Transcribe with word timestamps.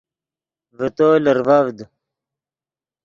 ڤے 0.77 0.87
تو 0.97 1.07
لرڤڤد 1.23 1.77